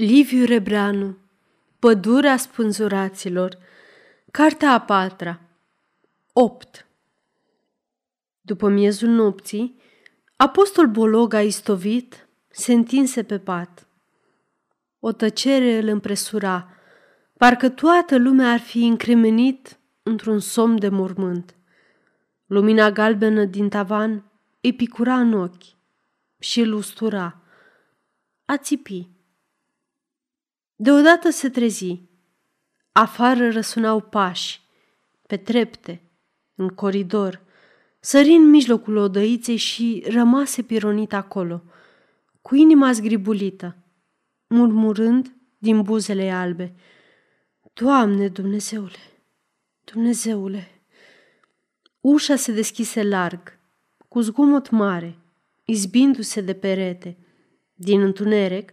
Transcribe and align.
Liviu 0.00 0.44
Rebreanu 0.44 1.16
Pădurea 1.78 2.36
spânzuraților 2.36 3.58
Cartea 4.30 4.72
a 4.72 4.80
patra 4.80 5.40
8 6.32 6.86
După 8.40 8.68
miezul 8.68 9.08
nopții, 9.08 9.80
apostol 10.36 10.86
Bolog 10.86 11.34
a 11.34 11.42
istovit, 11.42 12.28
se 12.48 12.72
întinse 12.72 13.22
pe 13.22 13.38
pat. 13.38 13.86
O 15.00 15.12
tăcere 15.12 15.78
îl 15.78 15.88
împresura, 15.88 16.68
parcă 17.36 17.68
toată 17.68 18.18
lumea 18.18 18.52
ar 18.52 18.60
fi 18.60 18.84
încremenit 18.84 19.78
într-un 20.02 20.38
somn 20.38 20.78
de 20.78 20.88
mormânt. 20.88 21.54
Lumina 22.46 22.90
galbenă 22.90 23.44
din 23.44 23.68
tavan 23.68 24.24
îi 24.60 24.74
picura 24.74 25.18
în 25.18 25.32
ochi 25.32 25.76
și 26.38 26.60
îl 26.60 26.72
ustura. 26.72 27.42
A 28.44 28.56
țipi 28.56 29.16
Deodată 30.80 31.30
se 31.30 31.48
trezi. 31.48 32.00
Afară 32.92 33.50
răsunau 33.50 34.00
pași, 34.00 34.60
pe 35.26 35.36
trepte, 35.36 36.02
în 36.54 36.68
coridor. 36.68 37.40
Sări 38.00 38.30
în 38.30 38.50
mijlocul 38.50 38.96
odăiței 38.96 39.56
și 39.56 40.04
rămase 40.08 40.62
pironit 40.62 41.12
acolo, 41.12 41.62
cu 42.42 42.54
inima 42.54 42.92
zgribulită, 42.92 43.76
murmurând 44.46 45.36
din 45.58 45.82
buzele 45.82 46.30
albe. 46.30 46.74
Doamne, 47.72 48.28
Dumnezeule, 48.28 49.22
Dumnezeule! 49.84 50.82
Ușa 52.00 52.36
se 52.36 52.52
deschise 52.52 53.02
larg, 53.02 53.58
cu 54.08 54.20
zgomot 54.20 54.70
mare, 54.70 55.18
izbindu-se 55.64 56.40
de 56.40 56.54
perete. 56.54 57.16
Din 57.74 58.00
întuneric 58.00 58.72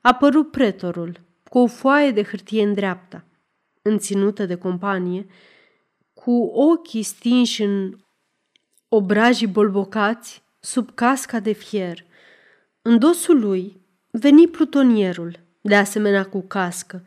apărut 0.00 0.50
pretorul, 0.50 1.26
cu 1.48 1.58
o 1.58 1.66
foaie 1.66 2.10
de 2.10 2.22
hârtie 2.22 2.62
în 2.62 2.74
dreapta, 2.74 3.24
înținută 3.82 4.46
de 4.46 4.54
companie, 4.54 5.26
cu 6.12 6.32
ochii 6.44 7.02
stinși 7.02 7.62
în 7.62 7.98
obrajii 8.88 9.46
bolbocați 9.46 10.42
sub 10.60 10.94
casca 10.94 11.40
de 11.40 11.52
fier. 11.52 12.04
În 12.82 12.98
dosul 12.98 13.40
lui 13.40 13.80
veni 14.10 14.48
plutonierul, 14.48 15.38
de 15.60 15.76
asemenea 15.76 16.24
cu 16.24 16.40
cască, 16.40 17.04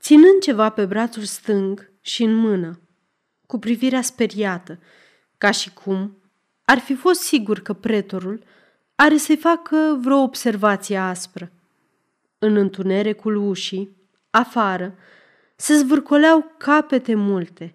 ținând 0.00 0.40
ceva 0.40 0.70
pe 0.70 0.86
brațul 0.86 1.22
stâng 1.22 1.92
și 2.00 2.22
în 2.22 2.34
mână, 2.34 2.80
cu 3.46 3.58
privirea 3.58 4.02
speriată, 4.02 4.78
ca 5.38 5.50
și 5.50 5.72
cum 5.72 6.16
ar 6.64 6.78
fi 6.78 6.94
fost 6.94 7.20
sigur 7.20 7.60
că 7.60 7.72
pretorul 7.72 8.44
are 8.94 9.16
să-i 9.16 9.36
facă 9.36 9.98
vreo 10.00 10.16
observație 10.16 10.96
aspră. 10.96 11.52
În 12.42 12.56
întunericul 12.56 13.36
ușii, 13.36 13.96
afară, 14.30 14.94
se 15.56 15.74
zvârcoleau 15.74 16.54
capete 16.58 17.14
multe. 17.14 17.74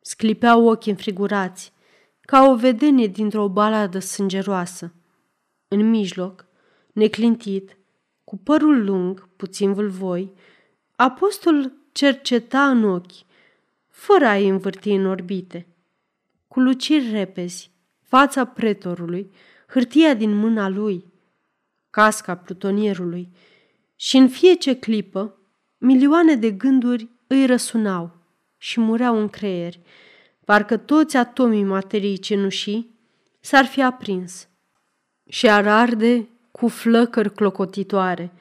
Sclipeau 0.00 0.66
ochii 0.66 0.90
înfrigurați, 0.90 1.72
ca 2.20 2.48
o 2.48 2.56
vedenie 2.56 3.06
dintr-o 3.06 3.48
baladă 3.48 3.98
sângeroasă. 3.98 4.92
În 5.68 5.90
mijloc, 5.90 6.46
neclintit, 6.92 7.76
cu 8.24 8.36
părul 8.36 8.84
lung, 8.84 9.28
puțin 9.36 9.72
vâlvoi, 9.72 10.32
apostol 10.96 11.72
cerceta 11.92 12.68
în 12.68 12.84
ochi, 12.84 13.24
fără 13.88 14.26
a-i 14.26 14.48
învârti 14.48 14.90
în 14.90 15.06
orbite. 15.06 15.66
Cu 16.48 16.60
luciri 16.60 17.10
repezi, 17.10 17.70
fața 18.02 18.44
pretorului, 18.44 19.30
hârtia 19.66 20.14
din 20.14 20.36
mâna 20.36 20.68
lui, 20.68 21.04
casca 21.90 22.36
plutonierului, 22.36 23.30
și 24.00 24.16
în 24.16 24.28
fiece 24.28 24.76
clipă, 24.76 25.38
milioane 25.78 26.34
de 26.34 26.50
gânduri 26.50 27.08
îi 27.26 27.46
răsunau 27.46 28.16
și 28.56 28.80
mureau 28.80 29.18
în 29.18 29.28
creieri, 29.28 29.80
parcă 30.44 30.76
toți 30.76 31.16
atomii 31.16 31.64
materiei 31.64 32.18
cenușii 32.18 32.98
s-ar 33.40 33.64
fi 33.64 33.82
aprins 33.82 34.48
și 35.28 35.48
ar 35.48 35.66
arde 35.66 36.28
cu 36.50 36.68
flăcări 36.68 37.34
clocotitoare. 37.34 38.32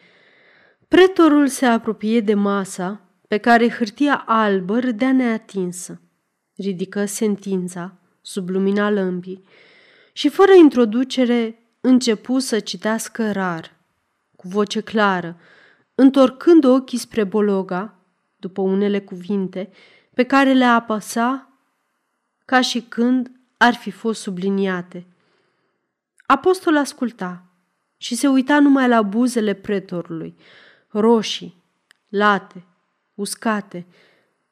Pretorul 0.88 1.48
se 1.48 1.66
apropie 1.66 2.20
de 2.20 2.34
masa 2.34 3.02
pe 3.28 3.38
care 3.38 3.70
hârtia 3.70 4.24
albă 4.26 4.80
râdea 4.80 5.12
neatinsă. 5.12 6.02
Ridică 6.56 7.06
sentința 7.06 7.98
sub 8.22 8.50
lumina 8.50 8.90
lămpii 8.90 9.44
și 10.14 10.30
fără 10.30 10.52
introducere 10.54 11.60
începu 11.82 12.40
să 12.40 12.60
citească 12.60 13.32
rar, 13.32 13.77
cu 14.38 14.48
voce 14.48 14.82
clară, 14.82 15.40
întorcând 15.96 16.64
ochii 16.64 16.98
spre 16.98 17.24
Bologa, 17.24 17.96
după 18.36 18.62
unele 18.62 19.02
cuvinte 19.02 19.70
pe 20.14 20.24
care 20.24 20.54
le 20.54 20.66
apăsa 20.66 21.50
ca 22.46 22.62
și 22.62 22.82
când 22.82 23.32
ar 23.58 23.74
fi 23.74 23.92
fost 23.92 24.22
subliniate. 24.22 25.08
Apostol 26.26 26.78
asculta 26.78 27.44
și 27.98 28.16
se 28.16 28.28
uita 28.28 28.60
numai 28.60 28.88
la 28.88 29.02
buzele 29.02 29.54
pretorului, 29.54 30.36
roșii, 30.88 31.64
late, 32.08 32.66
uscate, 33.14 33.88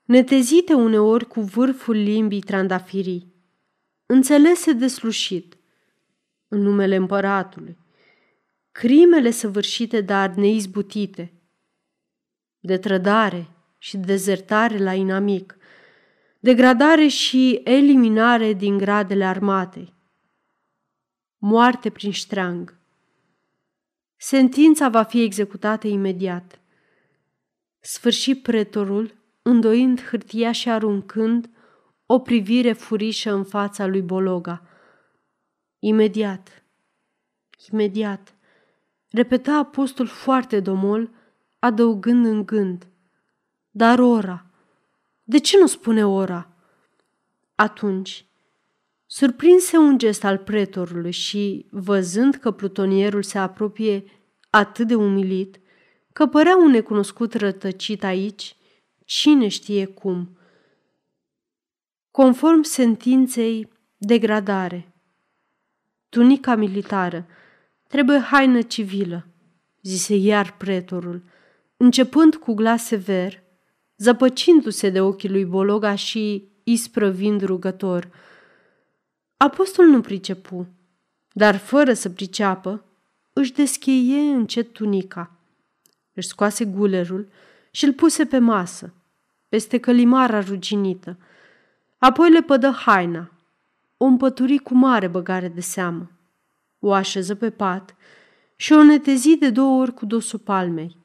netezite 0.04 0.74
uneori 0.74 1.28
cu 1.28 1.42
vârful 1.42 1.96
limbii 1.96 2.42
trandafirii. 2.42 3.34
Înțelese 4.06 4.74
deslușit, 4.74 5.58
în 6.48 6.62
numele 6.62 6.96
împăratului, 6.96 7.78
crimele 8.76 9.32
săvârșite, 9.32 10.02
dar 10.02 10.30
neizbutite, 10.30 11.34
de 12.60 12.78
trădare 12.78 13.48
și 13.78 13.98
dezertare 13.98 14.78
la 14.78 14.94
inamic, 14.94 15.58
degradare 16.40 17.08
și 17.08 17.62
eliminare 17.64 18.54
din 18.54 18.78
gradele 18.78 19.26
armatei, 19.26 19.94
moarte 21.38 21.90
prin 21.90 22.12
ștreang. 22.12 22.78
Sentința 24.16 24.90
va 24.90 25.04
fi 25.04 25.22
executată 25.22 25.88
imediat. 25.88 26.60
Sfârșit 27.80 28.42
pretorul, 28.42 29.16
îndoind 29.42 30.02
hârtia 30.02 30.52
și 30.52 30.70
aruncând 30.70 31.50
o 32.06 32.20
privire 32.20 32.74
furișă 32.74 33.34
în 33.34 33.44
fața 33.44 33.86
lui 33.86 34.02
Bologa. 34.02 34.68
Imediat, 35.80 36.64
imediat, 37.72 38.35
repeta 39.16 39.54
apostol 39.54 40.08
foarte 40.08 40.60
domol, 40.60 41.10
adăugând 41.60 42.26
în 42.26 42.46
gând. 42.46 42.88
Dar 43.72 44.00
ora? 44.00 44.46
De 45.24 45.40
ce 45.40 45.58
nu 45.58 45.68
spune 45.68 46.06
ora? 46.06 46.50
Atunci, 47.56 48.26
surprinse 49.06 49.78
un 49.78 49.98
gest 49.98 50.24
al 50.24 50.38
pretorului 50.38 51.12
și, 51.12 51.66
văzând 51.70 52.36
că 52.36 52.52
plutonierul 52.52 53.24
se 53.24 53.38
apropie 53.38 54.04
atât 54.50 54.88
de 54.88 54.96
umilit, 54.96 55.60
că 56.14 56.26
părea 56.28 56.56
un 56.58 56.72
necunoscut 56.72 57.34
rătăcit 57.34 58.04
aici, 58.04 58.56
cine 59.06 59.48
știe 59.48 59.86
cum. 59.86 60.38
Conform 62.12 62.62
sentinței, 62.62 63.72
degradare. 63.98 64.94
Tunica 66.10 66.56
militară, 66.56 67.26
trebuie 67.88 68.20
haină 68.20 68.62
civilă, 68.62 69.28
zise 69.82 70.16
iar 70.16 70.56
pretorul– 70.58 71.22
începând 71.78 72.36
cu 72.36 72.54
glas 72.54 72.84
sever, 72.84 73.44
zăpăcindu-se 73.98 74.90
de 74.90 75.02
ochii 75.02 75.30
lui 75.30 75.46
Bologa 75.46 75.96
și 75.96 76.48
isprăvind 76.64 77.44
rugător. 77.44 78.10
Apostol 79.38 79.86
nu 79.86 80.02
pricepu, 80.02 80.68
dar 81.32 81.58
fără 81.58 81.94
să 81.94 82.10
priceapă, 82.10 82.86
își 83.34 83.54
descheie 83.54 84.20
încet 84.20 84.74
tunica. 84.74 85.32
Își 86.14 86.28
scoase 86.28 86.66
gulerul 86.66 87.28
și 87.72 87.86
îl 87.86 87.94
puse 87.94 88.26
pe 88.26 88.38
masă, 88.38 88.94
peste 89.50 89.78
călimara 89.78 90.40
ruginită. 90.40 91.18
Apoi 91.98 92.32
le 92.32 92.42
pădă 92.42 92.70
haina, 92.70 93.32
o 93.98 94.06
împături 94.06 94.58
cu 94.58 94.74
mare 94.74 95.08
băgare 95.08 95.48
de 95.48 95.62
seamă. 95.62 96.12
O 96.88 96.94
așeză 96.94 97.36
pe 97.36 97.50
pat 97.50 97.96
și 98.56 98.74
o 98.74 98.84
netezi 98.84 99.38
de 99.38 99.50
două 99.50 99.82
ori 99.82 99.94
cu 99.94 100.06
dosul 100.06 100.40
palmei. 100.40 100.98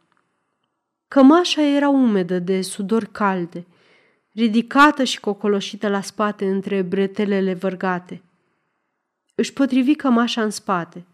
Cămașa 1.09 1.63
era 1.63 1.89
umedă 1.89 2.39
de 2.39 2.63
sudor 2.63 3.05
calde, 3.05 3.67
ridicată 4.33 5.05
și 5.05 5.21
cocoloșită 5.21 5.89
la 5.89 6.01
spate 6.01 6.49
între 6.49 6.83
bretelele 6.83 7.55
vărgate. 7.55 8.23
Își 9.35 9.53
potrivi 9.53 9.95
cămașa 9.95 10.43
în 10.43 10.51
spate 10.51 11.05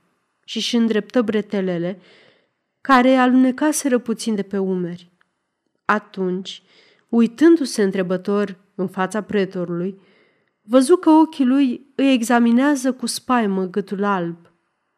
și 0.45 0.57
își 0.57 0.77
îndreptă 0.77 1.23
bretelele, 1.23 2.01
care 2.81 3.17
alunecaseră 3.17 3.99
puțin 3.99 4.35
de 4.35 4.43
pe 4.43 4.59
umeri. 4.59 5.11
Atunci, 5.85 6.63
uitându-se 7.09 7.83
întrebător 7.83 8.57
în 8.75 8.89
fața 8.89 9.23
pretorului, 9.23 10.01
văzu 10.63 10.97
că 10.97 11.11
ochii 11.11 11.45
lui 11.45 11.87
îi 11.95 12.13
examinează 12.13 12.93
cu 12.93 13.07
spaimă 13.07 13.65
gâtul 13.65 14.05
alb, 14.05 14.46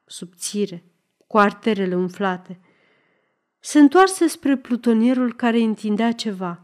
subțire, 0.08 0.84
cu 1.26 1.38
arterele 1.38 1.96
umflate– 1.96 2.58
Se 3.60 3.78
întoarse 3.78 4.26
spre 4.26 4.56
plutonierul 4.56 5.34
care 5.34 5.58
întindea 5.58 6.12
ceva 6.12 6.60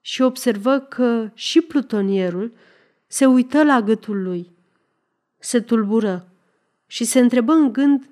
și 0.00 0.22
observă 0.22 0.78
că 0.78 1.30
și 1.34 1.60
plutonierul 1.60 2.52
se 3.06 3.26
uită 3.26 3.62
la 3.64 3.80
gâtul 3.80 4.22
lui. 4.22 4.50
Se 5.38 5.60
tulbură 5.60 6.28
și 6.86 7.04
se 7.04 7.18
întrebă 7.18 7.52
în 7.52 7.72
gând 7.72 8.10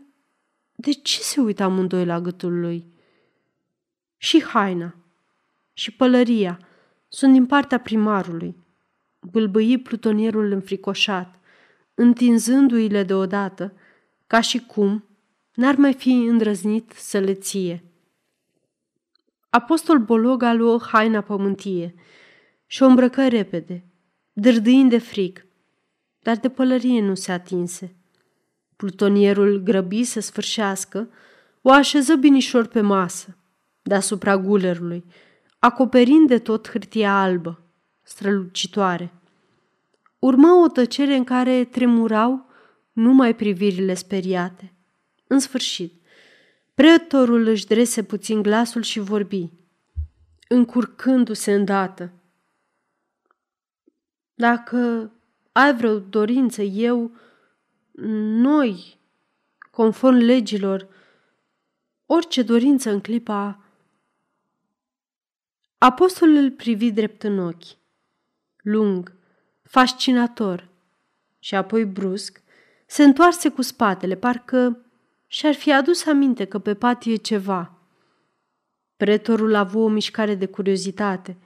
de 0.75 0.93
ce 0.93 1.21
se 1.21 1.41
uită 1.41 1.63
amândoi 1.63 2.05
la 2.05 2.21
gâtul 2.21 2.61
lui. 2.61 2.85
Și 4.17 4.43
haina 4.43 4.95
și 5.73 5.93
pălăria 5.93 6.59
sunt 7.09 7.33
din 7.33 7.47
partea 7.47 7.79
primarului, 7.79 8.57
bâlbâi 9.21 9.79
plutonierul 9.79 10.53
înfricoșat, 10.53 11.39
întinzându-i-le 11.95 13.03
deodată, 13.03 13.73
ca 14.27 14.41
și 14.41 14.59
cum 14.59 15.05
n-ar 15.55 15.75
mai 15.75 15.95
fi 15.95 16.11
îndrăznit 16.11 16.93
să 16.97 17.19
le 17.19 17.35
ție. 17.35 17.85
Apostol 19.49 19.99
Bologa 19.99 20.53
luă 20.53 20.81
haina 20.83 21.21
pământie 21.21 21.95
și 22.67 22.83
o 22.83 22.87
îmbrăcă 22.87 23.29
repede, 23.29 23.85
dârdâind 24.33 24.91
de 24.91 24.99
frig, 24.99 25.47
dar 26.19 26.37
de 26.37 26.49
pălărie 26.49 27.01
nu 27.01 27.15
se 27.15 27.33
atinse. 27.33 27.97
Plutonierul 28.77 29.59
grăbi 29.59 30.05
să 30.05 30.21
sfârșească, 30.21 31.09
o 31.63 31.71
așeză 31.71 32.15
binișor 32.15 32.67
pe 32.67 32.81
masă, 32.81 33.37
deasupra 33.83 34.39
gulerului, 34.39 35.05
acoperind 35.59 36.29
de 36.29 36.39
tot 36.39 36.71
hârtia 36.71 37.21
albă, 37.21 37.61
strălucitoare. 38.03 39.13
Urma 40.19 40.63
o 40.63 40.69
tăcere 40.69 41.15
în 41.15 41.25
care 41.25 41.65
tremurau 41.65 42.47
numai 42.97 43.35
privirile 43.35 43.95
speriate. 43.95 44.73
În 45.27 45.39
sfârșit, 45.39 46.03
pretorul 46.75 47.47
își 47.47 47.67
drese 47.67 48.03
puțin 48.03 48.43
glasul 48.43 48.83
și 48.83 48.99
vorbi, 48.99 49.51
încurcându-se 50.49 51.53
îndată. 51.53 52.13
Dacă 54.35 55.11
ai 55.53 55.77
vreo 55.77 55.99
dorință, 55.99 56.63
eu, 56.63 57.11
noi, 58.41 58.99
conform 59.71 60.17
legilor, 60.17 60.89
orice 62.07 62.43
dorință 62.43 62.91
în 62.91 63.01
clipa... 63.01 63.61
Apostolul 65.79 66.37
îl 66.37 66.51
privi 66.51 66.91
drept 66.91 67.23
în 67.23 67.39
ochi, 67.39 67.77
lung, 68.57 69.13
fascinator, 69.63 70.69
și 71.39 71.55
apoi 71.55 71.85
brusc 71.85 72.45
se 72.87 73.03
întoarse 73.03 73.49
cu 73.49 73.63
spatele, 73.63 74.15
parcă 74.15 74.85
și-ar 75.27 75.55
fi 75.55 75.73
adus 75.73 76.07
aminte 76.07 76.45
că 76.45 76.59
pe 76.59 76.75
pat 76.75 77.05
e 77.05 77.15
ceva. 77.15 77.73
Pretorul 78.97 79.55
a 79.55 79.59
avut 79.59 79.83
o 79.83 79.89
mișcare 79.89 80.35
de 80.35 80.47
curiozitate, 80.47 81.37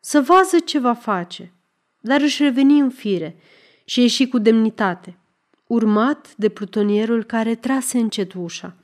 să 0.00 0.20
vază 0.20 0.58
ce 0.58 0.78
va 0.78 0.94
face, 0.94 1.52
dar 2.00 2.20
își 2.20 2.42
reveni 2.42 2.78
în 2.78 2.90
fire 2.90 3.36
și 3.84 4.00
ieși 4.00 4.28
cu 4.28 4.38
demnitate, 4.38 5.18
urmat 5.66 6.34
de 6.36 6.48
plutonierul 6.48 7.24
care 7.24 7.54
trase 7.54 7.98
încet 7.98 8.32
ușa, 8.32 8.76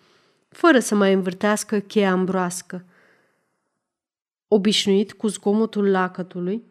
fără 0.48 0.78
să 0.78 0.94
mai 0.94 1.12
învârtească 1.12 1.78
cheia 1.78 2.10
ambroască. 2.10 2.84
Obișnuit 4.48 5.12
cu 5.12 5.26
zgomotul 5.26 5.90
lacătului, 5.90 6.62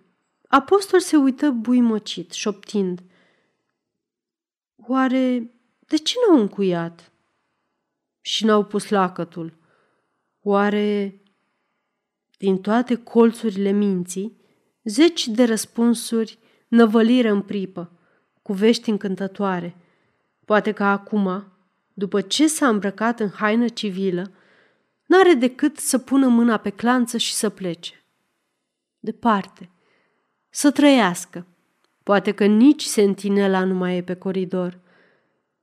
apostol 0.48 1.00
se 1.00 1.16
uită 1.16 1.50
buimăcit, 1.50 2.32
șoptind. 2.32 3.02
Oare 4.88 5.52
de 5.80 5.98
ce 5.98 6.16
n-au 6.28 6.40
încuiat? 6.40 7.12
Și 8.22 8.46
n-au 8.46 8.66
pus 8.66 8.90
lacătul? 8.90 9.58
Oare 10.42 11.22
din 12.38 12.62
toate 12.62 12.96
colțurile 12.96 13.72
minții, 13.72 14.38
zeci 14.84 15.28
de 15.28 15.44
răspunsuri 15.44 16.40
năvălire 16.68 17.30
în 17.30 17.42
pripă, 17.42 17.92
cu 18.42 18.54
vești 18.54 18.90
încântătoare. 18.90 19.76
Poate 20.46 20.72
că 20.72 20.84
acum, 20.84 21.54
după 21.94 22.22
ce 22.22 22.48
s-a 22.48 22.68
îmbrăcat 22.68 23.20
în 23.20 23.30
haină 23.30 23.68
civilă, 23.68 24.32
n-are 25.06 25.34
decât 25.34 25.78
să 25.78 25.98
pună 25.98 26.28
mâna 26.28 26.58
pe 26.58 26.70
clanță 26.70 27.18
și 27.18 27.34
să 27.34 27.50
plece. 27.50 28.06
Departe, 29.00 29.70
să 30.50 30.72
trăiască. 30.72 31.46
Poate 32.04 32.32
că 32.32 32.46
nici 32.46 32.84
sentinela 32.84 33.64
nu 33.64 33.74
mai 33.74 33.98
e 33.98 34.04
pe 34.04 34.14
coridor. 34.14 34.80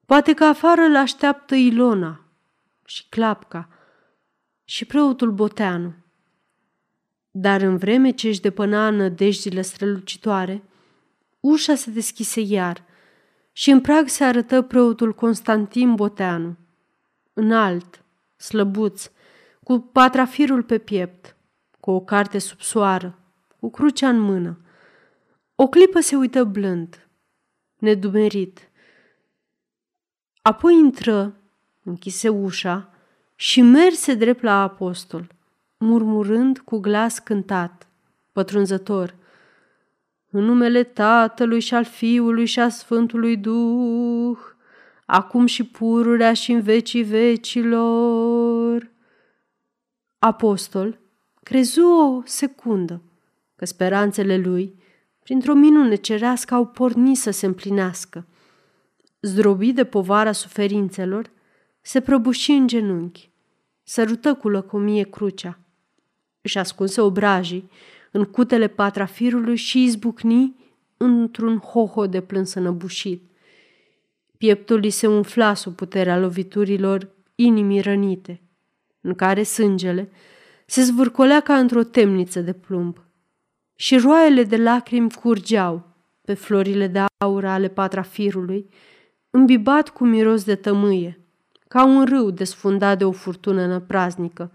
Poate 0.07 0.35
că 0.35 0.45
afară 0.45 0.81
îl 0.81 0.97
așteaptă 0.97 1.55
Ilona 1.55 2.25
și 2.85 3.07
Clapca 3.09 3.69
și 4.65 4.85
preotul 4.85 5.33
Boteanu. 5.33 5.95
Dar 7.31 7.61
în 7.61 7.77
vreme 7.77 8.11
ce 8.11 8.29
își 8.29 8.41
depăna 8.41 8.91
nădejdile 8.91 9.63
strălucitoare, 9.63 10.63
ușa 11.41 11.75
se 11.75 11.91
deschise 11.91 12.41
iar 12.41 12.85
și 13.53 13.71
în 13.71 13.81
prag 13.81 14.09
se 14.09 14.25
arătă 14.25 14.63
preotul 14.63 15.15
Constantin 15.15 15.95
Boteanu, 15.95 16.57
înalt, 17.33 18.05
slăbuț, 18.37 19.11
cu 19.63 19.79
patrafirul 19.79 20.63
pe 20.63 20.79
piept, 20.79 21.37
cu 21.81 21.91
o 21.91 22.01
carte 22.01 22.39
sub 22.39 22.61
soară, 22.61 23.19
cu 23.61 23.71
crucea 23.71 24.09
în 24.09 24.21
mână. 24.21 24.59
O 25.61 25.69
clipă 25.69 26.01
se 26.01 26.17
uită 26.17 26.45
blând, 26.45 27.09
nedumerit. 27.79 28.71
Apoi 30.43 30.75
intră, 30.75 31.37
închise 31.83 32.29
ușa 32.29 32.95
și 33.35 33.63
merse 33.63 34.15
drept 34.15 34.43
la 34.43 34.63
apostol, 34.63 35.35
murmurând 35.77 36.59
cu 36.59 36.79
glas 36.79 37.19
cântat, 37.19 37.89
pătrunzător– 38.33 39.15
în 40.31 40.45
numele 40.45 40.83
Tatălui 40.83 41.61
și 41.61 41.75
al 41.75 41.85
Fiului 41.85 42.47
și 42.47 42.61
a 42.61 42.69
Sfântului 42.69 43.37
Duh, 43.37 44.39
acum 45.07 45.47
și 45.47 45.65
pururea 45.65 46.33
și 46.33 46.53
în 46.53 46.61
vecii 46.61 47.03
vecilor. 47.03 48.91
Apostol 50.19 50.99
crezu 51.43 51.87
o 51.87 52.23
secundă 52.25 53.03
că 53.57 53.65
speranțele 53.65 54.37
lui, 54.37 54.78
printr-o 55.29 55.55
minune 55.55 55.95
cerească, 55.95 56.55
au 56.55 56.67
pornit 56.67 57.17
să 57.17 57.31
se 57.31 57.47
împlinească. 57.47 58.27
Zdrobit 59.21 59.75
de 59.75 59.85
povara 59.85 60.33
suferințelor, 60.33 61.31
se 61.81 62.01
prăbuși 62.01 62.51
în 62.51 62.67
genunchi, 62.67 63.31
sărută 63.83 64.35
cu 64.35 64.49
lăcomie 64.49 65.03
crucea, 65.03 65.59
își 66.41 66.59
ascunse 66.59 67.01
obrajii 67.01 67.71
în 68.11 68.25
cutele 68.25 68.69
patrafirului 68.69 69.57
și 69.57 69.83
izbucni 69.83 70.57
într-un 70.97 71.59
hoho 71.59 72.07
de 72.07 72.21
plâns 72.21 72.55
înăbușit. 72.55 73.31
Pieptul 74.39 74.81
îi 74.83 74.91
se 74.91 75.07
umfla 75.07 75.55
sub 75.55 75.75
puterea 75.75 76.19
loviturilor 76.19 77.09
inimii 77.35 77.81
rănite, 77.81 78.43
în 79.01 79.15
care 79.15 79.43
sângele 79.43 80.11
se 80.67 80.83
zvârcolea 80.83 81.41
ca 81.41 81.59
într-o 81.59 81.83
temniță 81.83 82.41
de 82.41 82.53
plumb 82.53 83.08
și 83.81 83.97
roaiele 83.97 84.43
de 84.43 84.57
lacrimi 84.57 85.13
curgeau 85.13 85.87
pe 86.21 86.35
florile 86.35 86.87
de 86.87 87.05
aur 87.17 87.45
ale 87.45 87.69
patrafirului, 87.69 88.69
îmbibat 89.31 89.89
cu 89.89 90.05
miros 90.05 90.45
de 90.45 90.55
tămâie, 90.55 91.21
ca 91.69 91.85
un 91.85 92.05
râu 92.05 92.31
desfundat 92.31 92.99
de 92.99 93.05
o 93.05 93.13
furtună 93.13 93.67
năpraznică. 93.67 94.53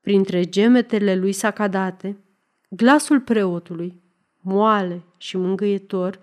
Printre 0.00 0.44
gemetele 0.44 1.16
lui 1.16 1.32
sacadate, 1.32 2.16
Glasul 2.68 3.20
preotului, 3.20 4.02
moale 4.40 5.02
și 5.16 5.36
mângâietor, 5.36 6.20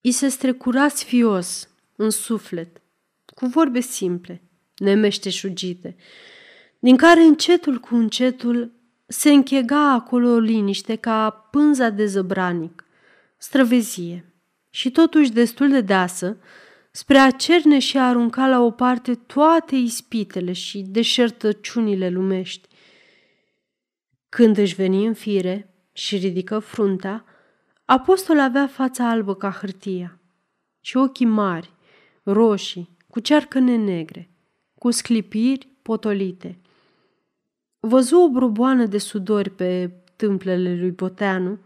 îi 0.00 0.12
se 0.12 0.28
strecura 0.28 0.88
sfios 0.88 1.68
în 1.96 2.10
suflet, 2.10 2.80
cu 3.34 3.46
vorbe 3.46 3.80
simple, 3.80 4.42
nemeșteșugite, 4.76 5.96
din 6.78 6.96
care 6.96 7.20
încetul 7.20 7.78
cu 7.78 7.94
încetul 7.94 8.80
se 9.12 9.30
închega 9.30 9.92
acolo 9.92 10.28
o 10.28 10.38
liniște 10.38 10.96
ca 10.96 11.30
pânza 11.30 11.88
de 11.88 12.06
zăbranic, 12.06 12.84
străvezie 13.36 14.34
și 14.70 14.90
totuși 14.90 15.32
destul 15.32 15.68
de 15.68 15.80
deasă 15.80 16.36
spre 16.90 17.18
a 17.18 17.30
cerne 17.30 17.78
și 17.78 17.98
a 17.98 18.08
arunca 18.08 18.48
la 18.48 18.60
o 18.60 18.70
parte 18.70 19.14
toate 19.14 19.76
ispitele 19.76 20.52
și 20.52 20.82
deșertăciunile 20.82 22.08
lumești. 22.08 22.68
Când 24.28 24.56
își 24.56 24.74
veni 24.74 25.06
în 25.06 25.14
fire 25.14 25.74
și 25.92 26.16
ridică 26.16 26.58
fruntea, 26.58 27.24
apostol 27.84 28.40
avea 28.40 28.66
fața 28.66 29.08
albă 29.08 29.34
ca 29.34 29.50
hârtia 29.50 30.20
și 30.80 30.96
ochii 30.96 31.26
mari, 31.26 31.72
roșii, 32.22 32.96
cu 33.08 33.20
cearcăne 33.20 33.76
negre, 33.76 34.30
cu 34.74 34.90
sclipiri 34.90 35.68
potolite. 35.82 36.61
Văzu 37.84 38.16
o 38.16 38.28
broboană 38.28 38.86
de 38.86 38.98
sudori 38.98 39.50
pe 39.50 39.90
tâmplele 40.16 40.76
lui 40.76 40.90
Boteanu, 40.90 41.58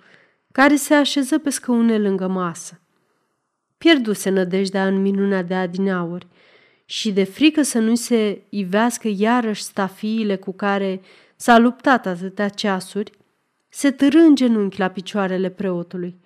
care 0.53 0.77
se 0.77 0.95
așeză 0.95 1.39
pe 1.39 1.51
scăune 1.51 1.99
lângă 1.99 2.27
masă. 2.27 2.81
Pierduse 3.79 4.31
nădejdea 4.31 4.87
în 4.87 5.03
minunea 5.03 5.43
de 5.43 5.55
adinauri 5.55 6.27
și 6.85 7.13
de 7.13 7.25
frică 7.25 7.63
să 7.63 7.79
nu 7.79 7.95
se 7.95 8.43
ivească 8.49 9.09
iarăși 9.09 9.63
stafiile 9.63 10.37
cu 10.37 10.53
care 10.53 11.01
s-a 11.37 11.59
luptat 11.59 12.07
atâtea 12.07 12.49
ceasuri, 12.49 13.13
se 13.69 13.91
târâ 13.91 14.19
în 14.19 14.35
genunchi 14.35 14.79
la 14.79 14.89
picioarele 14.89 15.51
preotului. 15.51 16.21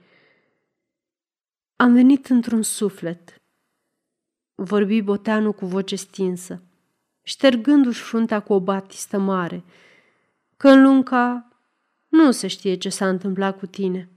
Am 1.77 1.93
venit 1.93 2.27
într-un 2.27 2.63
suflet, 2.63 3.43
vorbi 4.55 5.03
Boteanu 5.03 5.53
cu 5.53 5.67
voce 5.67 5.97
stinsă, 5.97 6.63
ștergându-și 7.31 8.01
fruntea 8.01 8.41
cu 8.41 8.53
o 8.53 8.61
batistă 8.61 9.19
mare, 9.19 9.65
că 10.57 10.69
în 10.69 10.83
lunca 10.83 11.49
nu 12.09 12.31
se 12.31 12.47
știe 12.47 12.75
ce 12.75 12.89
s-a 12.89 13.09
întâmplat 13.09 13.59
cu 13.59 13.67
tine. 13.67 14.09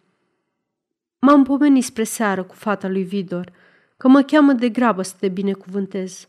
M-am 1.20 1.44
pomenit 1.44 1.84
spre 1.84 2.04
seară 2.04 2.44
cu 2.44 2.56
fata 2.56 2.88
lui 2.88 3.04
Vidor, 3.04 3.52
că 3.98 4.08
mă 4.08 4.22
cheamă 4.22 4.54
de 4.54 4.70
grabă 4.70 5.02
să 5.02 5.16
te 5.20 5.28
binecuvântez. 5.28 6.28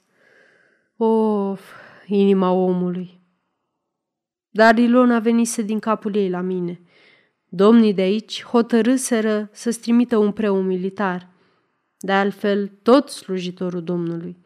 Of, 0.96 1.60
inima 2.06 2.50
omului! 2.50 3.20
Dar 4.50 4.78
Ilona 4.78 5.18
venise 5.18 5.62
din 5.62 5.78
capul 5.78 6.14
ei 6.14 6.30
la 6.30 6.40
mine. 6.40 6.80
Domnii 7.48 7.94
de 7.94 8.02
aici 8.02 8.44
hotărâseră 8.44 9.48
să-ți 9.52 9.80
trimită 9.80 10.16
un 10.16 10.32
preu 10.32 10.62
militar. 10.62 11.28
De 11.98 12.12
altfel, 12.12 12.68
tot 12.82 13.08
slujitorul 13.08 13.82
Domnului. 13.82 14.36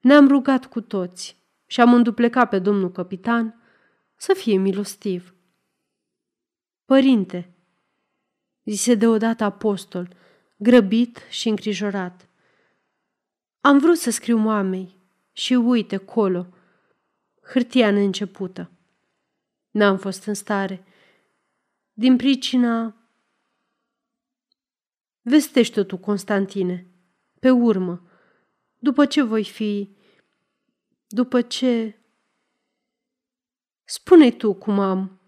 Ne-am 0.00 0.28
rugat 0.28 0.66
cu 0.66 0.80
toți 0.80 1.42
și 1.66 1.80
am 1.80 1.94
înduplecat 1.94 2.48
pe 2.48 2.58
domnul 2.58 2.92
capitan 2.92 3.60
să 4.16 4.34
fie 4.34 4.56
milostiv. 4.56 5.34
Părinte, 6.84 7.54
zise 8.64 8.94
deodată 8.94 9.44
apostol, 9.44 10.16
grăbit 10.56 11.18
și 11.28 11.48
îngrijorat. 11.48 12.28
Am 13.60 13.78
vrut 13.78 13.96
să 13.96 14.10
scriu 14.10 14.36
mamei 14.36 14.98
și 15.32 15.54
uite, 15.54 15.96
colo, 15.96 16.46
hârtia 17.52 17.90
neîncepută. 17.90 18.70
N-am 19.70 19.98
fost 19.98 20.24
în 20.24 20.34
stare. 20.34 20.84
Din 21.92 22.16
pricina... 22.16 22.96
Vestește 25.26 25.82
tu, 25.82 25.96
Constantine, 25.96 26.86
pe 27.40 27.50
urmă, 27.50 28.08
după 28.78 29.06
ce 29.06 29.22
voi 29.22 29.44
fi... 29.44 29.96
După 31.06 31.42
ce... 31.42 31.98
spune 33.84 34.30
tu 34.30 34.54
cum 34.54 34.78
am. 34.78 35.20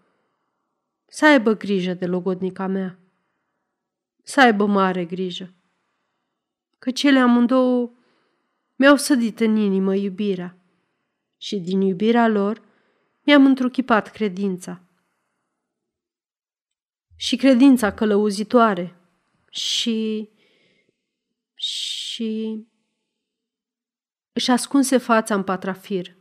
Să 1.05 1.25
aibă 1.25 1.53
grijă 1.53 1.93
de 1.93 2.05
logodnica 2.05 2.67
mea. 2.67 2.99
Să 4.23 4.41
aibă 4.41 4.65
mare 4.65 5.05
grijă. 5.05 5.53
Că 6.79 6.91
cele 6.91 7.19
amândouă 7.19 7.91
mi-au 8.75 8.95
sădit 8.95 9.39
în 9.39 9.55
inimă 9.55 9.95
iubirea 9.95 10.57
și 11.37 11.59
din 11.59 11.81
iubirea 11.81 12.27
lor 12.27 12.61
mi-am 13.23 13.45
întruchipat 13.45 14.11
credința. 14.11 14.81
Și 17.15 17.35
credința 17.35 17.93
călăuzitoare 17.93 18.95
și... 19.49 20.29
și... 21.53 22.61
Își 24.37 24.51
ascunse 24.51 24.97
fața 24.97 25.35
în 25.35 25.43
patrafir, 25.43 26.15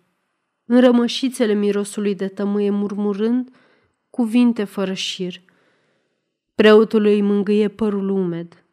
în 0.64 0.80
rămășițele 0.80 1.52
mirosului 1.52 2.14
de 2.14 2.28
tămâie 2.28 2.70
murmurând 2.70 3.50
cuvinte 4.11 4.64
fără 4.64 4.92
șir. 4.92 5.42
Preotul 6.54 7.04
îi 7.04 7.23
mângâie 7.23 7.68
părul 7.68 8.08
umed, 8.08 8.64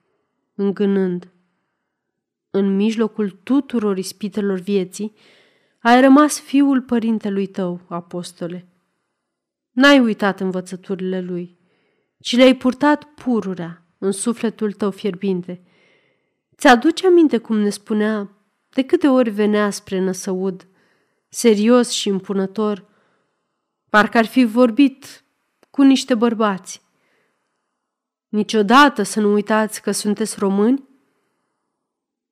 îngânând. 0.56 1.32
În 2.50 2.76
mijlocul 2.76 3.30
tuturor 3.30 3.98
ispitelor 3.98 4.60
vieții, 4.60 5.14
ai 5.80 6.02
rămas 6.02 6.40
fiul 6.40 6.82
părintelui 6.82 7.48
tău, 7.48 7.82
apostole. 7.88 8.68
N-ai 9.72 10.00
uitat 10.00 10.40
învățăturile 10.40 11.22
lui, 11.22 11.58
ci 12.20 12.36
le-ai 12.36 12.56
purtat 12.56 13.04
pururea 13.04 13.86
în 13.98 14.12
sufletul 14.12 14.72
tău 14.72 14.92
fierbinte. 14.92 15.64
Ți-aduce 16.58 17.08
aminte 17.08 17.38
cum 17.38 17.58
ne 17.60 17.70
spunea 17.70 18.38
de 18.74 18.84
câte 18.84 19.08
ori 19.08 19.30
venea 19.30 19.70
spre 19.70 20.00
năsăud, 20.00 20.68
serios 21.30 21.90
și 21.90 22.08
impunător, 22.08 22.86
parcă 23.90 24.18
ar 24.18 24.26
fi 24.26 24.44
vorbit 24.44 25.24
cu 25.70 25.82
niște 25.82 26.16
bărbați. 26.16 26.82
Niciodată 28.28 29.04
să 29.04 29.20
nu 29.20 29.34
uitați 29.34 29.82
că 29.82 29.92
sunteți 29.92 30.40
români? 30.40 30.84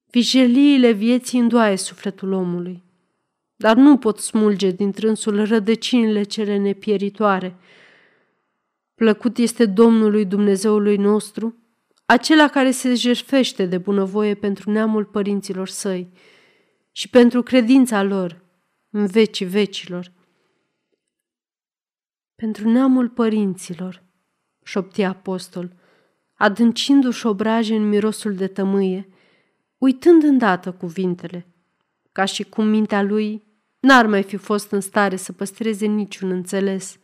Vijeliile 0.06 0.92
vieții 0.92 1.40
îndoaie 1.40 1.76
sufletul 1.76 2.32
omului 2.32 2.84
dar 3.62 3.76
nu 3.76 3.98
pot 3.98 4.20
smulge 4.20 4.72
din 4.72 4.92
trânsul 4.92 5.46
rădăcinile 5.46 6.24
cele 6.24 6.58
nepieritoare. 6.58 7.56
Plăcut 8.96 9.38
este 9.38 9.66
Domnului 9.66 10.26
Dumnezeului 10.26 10.98
nostru, 10.98 11.56
acela 12.12 12.48
care 12.48 12.72
se 12.72 12.94
jerfește 12.94 13.66
de 13.66 13.78
bunăvoie 13.78 14.36
pentru 14.36 14.72
neamul 14.72 15.06
părinților 15.06 15.68
săi 15.68 16.12
și 16.92 17.10
pentru 17.10 17.42
credința 17.44 18.04
lor 18.04 18.44
în 18.90 19.06
vecii 19.06 19.46
vecilor. 19.46 20.12
Pentru 22.36 22.70
neamul 22.70 23.10
părinților, 23.10 24.04
șopti 24.64 25.04
apostol, 25.04 25.76
adâncindu-și 26.34 27.26
obraje 27.26 27.76
în 27.76 27.90
mirosul 27.90 28.36
de 28.36 28.48
tămâie, 28.48 29.10
uitând 29.78 30.24
îndată 30.24 30.72
cuvintele, 30.72 31.48
ca 32.12 32.26
și 32.26 32.44
cum 32.44 32.68
mintea 32.68 33.02
lui 33.02 33.50
N-ar 33.80 34.06
mai 34.06 34.24
fi 34.24 34.38
fost 34.38 34.72
în 34.72 34.82
stare 34.82 35.16
să 35.16 35.34
păstreze 35.34 35.86
niciun 35.86 36.32
înțeles. 36.32 36.98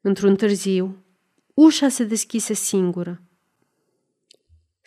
Într-un 0.00 0.36
târziu, 0.36 1.04
ușa 1.54 1.88
se 1.88 2.04
deschise 2.04 2.52
singură. 2.52 3.22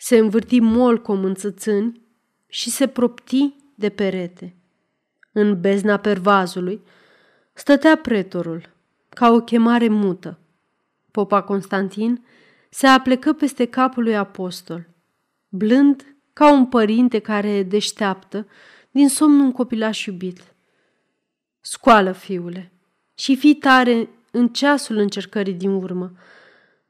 Se 0.04 0.16
învârti 0.16 0.60
molcom 0.60 1.24
în 1.24 1.34
țățâni 1.34 2.00
și 2.46 2.70
se 2.70 2.86
propti 2.86 3.54
de 3.74 3.88
perete. 3.88 4.54
În 5.32 5.60
bezna 5.60 5.96
pervazului 5.96 6.80
stătea 7.52 7.96
pretorul, 7.96 8.68
ca 9.08 9.30
o 9.30 9.40
chemare 9.40 9.88
mută. 9.88 10.38
Popa 11.10 11.42
Constantin 11.42 12.24
se 12.70 12.86
aplecă 12.86 13.32
peste 13.32 13.64
capul 13.64 14.02
lui 14.02 14.16
apostol, 14.16 14.88
blând 15.48 16.14
ca 16.32 16.52
un 16.52 16.66
părinte 16.66 17.18
care 17.18 17.62
deșteaptă 17.62 18.46
din 18.90 19.08
somn 19.08 19.40
un 19.40 19.52
copilaș 19.52 20.04
iubit. 20.04 20.54
Scoală, 21.60 22.12
fiule, 22.12 22.72
și 23.14 23.36
fii 23.36 23.54
tare 23.54 24.08
în 24.30 24.48
ceasul 24.48 24.96
încercării 24.96 25.54
din 25.54 25.70
urmă, 25.70 26.12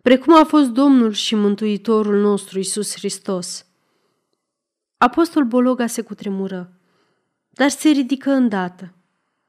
precum 0.02 0.34
a 0.34 0.44
fost 0.44 0.68
Domnul 0.68 1.12
și 1.12 1.34
Mântuitorul 1.34 2.20
nostru 2.20 2.58
Isus 2.58 2.94
Hristos. 2.94 3.66
Apostol 4.96 5.44
Bologa 5.44 5.86
se 5.86 6.02
cutremură, 6.02 6.72
dar 7.48 7.68
se 7.68 7.88
ridică 7.88 8.30
îndată 8.30 8.94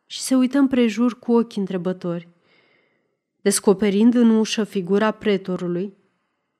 și 0.05 0.19
se 0.19 0.35
uită 0.35 0.57
împrejur 0.57 1.19
cu 1.19 1.33
ochii 1.33 1.59
întrebători. 1.59 2.27
Descoperind 3.41 4.13
în 4.13 4.29
ușă 4.29 4.63
figura 4.63 5.11
pretorului, 5.11 5.93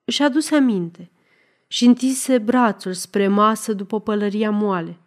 își 0.04 0.22
aduse 0.22 0.56
aminte 0.56 1.12
și 1.68 1.86
întinse 1.86 2.38
brațul 2.38 2.94
spre 2.94 3.28
masă 3.28 3.74
după 3.74 4.00
pălăria 4.00 4.52
moale, 4.52 4.98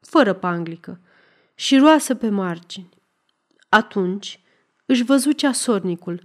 fără 0.00 0.32
panglică, 0.32 1.00
și 1.54 1.78
roasă 1.78 2.14
pe 2.14 2.28
margini. 2.28 2.88
Atunci 3.68 4.40
își 4.86 5.02
văzu 5.04 5.32
ceasornicul, 5.32 6.22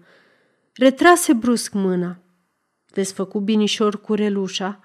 retrase 0.76 1.34
brusc 1.34 1.74
mâna, 1.74 2.24
desfăcu 2.86 3.40
binișor 3.40 4.02
cu 4.02 4.14
relușa 4.14 4.80